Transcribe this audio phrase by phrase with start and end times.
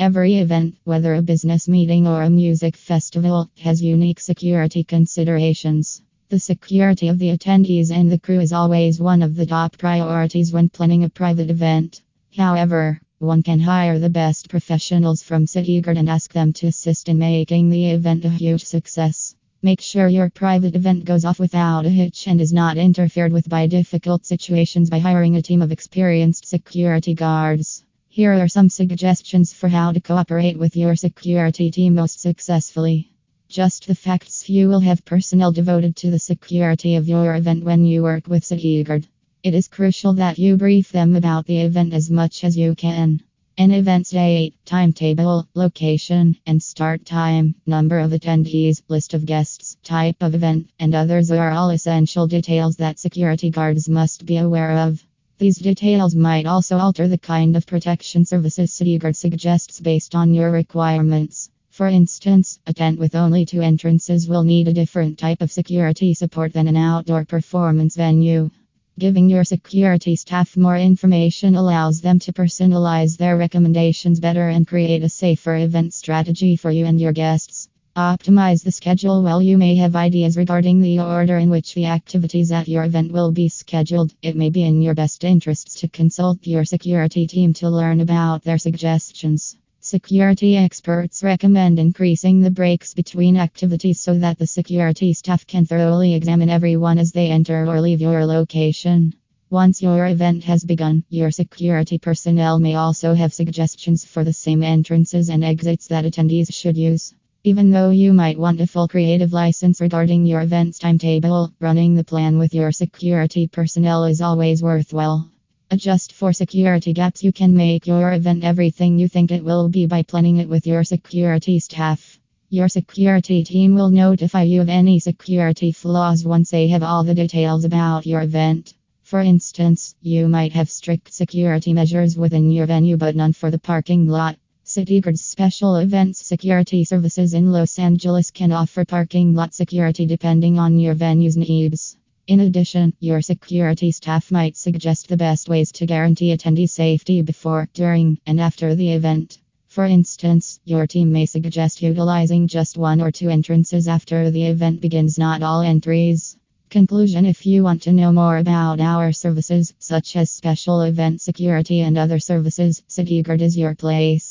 [0.00, 6.02] Every event, whether a business meeting or a music festival, has unique security considerations.
[6.28, 10.52] The security of the attendees and the crew is always one of the top priorities
[10.52, 12.00] when planning a private event.
[12.36, 17.18] However, one can hire the best professionals from Citiguard and ask them to assist in
[17.18, 19.34] making the event a huge success.
[19.62, 23.48] Make sure your private event goes off without a hitch and is not interfered with
[23.48, 27.82] by difficult situations by hiring a team of experienced security guards.
[28.18, 33.12] Here are some suggestions for how to cooperate with your security team most successfully.
[33.48, 37.84] Just the facts you will have personnel devoted to the security of your event when
[37.84, 39.06] you work with Citiguard.
[39.44, 43.22] It is crucial that you brief them about the event as much as you can.
[43.56, 50.16] An event's date, timetable, location, and start time, number of attendees, list of guests, type
[50.22, 55.04] of event, and others are all essential details that security guards must be aware of.
[55.38, 60.50] These details might also alter the kind of protection services Citiguard suggests based on your
[60.50, 61.48] requirements.
[61.70, 66.12] For instance, a tent with only two entrances will need a different type of security
[66.12, 68.50] support than an outdoor performance venue.
[68.98, 75.04] Giving your security staff more information allows them to personalize their recommendations better and create
[75.04, 77.68] a safer event strategy for you and your guests.
[77.96, 82.52] Optimize the schedule while you may have ideas regarding the order in which the activities
[82.52, 84.14] at your event will be scheduled.
[84.22, 88.44] It may be in your best interests to consult your security team to learn about
[88.44, 89.56] their suggestions.
[89.80, 96.14] Security experts recommend increasing the breaks between activities so that the security staff can thoroughly
[96.14, 99.14] examine everyone as they enter or leave your location.
[99.50, 104.62] Once your event has begun, your security personnel may also have suggestions for the same
[104.62, 107.14] entrances and exits that attendees should use.
[107.48, 112.04] Even though you might want a full creative license regarding your event's timetable, running the
[112.04, 115.30] plan with your security personnel is always worthwhile.
[115.70, 117.24] Adjust for security gaps.
[117.24, 120.66] You can make your event everything you think it will be by planning it with
[120.66, 122.20] your security staff.
[122.50, 127.14] Your security team will notify you of any security flaws once they have all the
[127.14, 128.74] details about your event.
[129.04, 133.58] For instance, you might have strict security measures within your venue but none for the
[133.58, 134.36] parking lot.
[134.68, 140.78] Citiguard's special events security services in Los Angeles can offer parking lot security depending on
[140.78, 141.96] your venue's needs.
[142.26, 147.70] In addition, your security staff might suggest the best ways to guarantee attendee safety before,
[147.72, 149.38] during, and after the event.
[149.68, 154.82] For instance, your team may suggest utilizing just one or two entrances after the event
[154.82, 156.36] begins, not all entries.
[156.68, 161.80] Conclusion If you want to know more about our services, such as special event security
[161.80, 164.27] and other services, Citiguard is your place.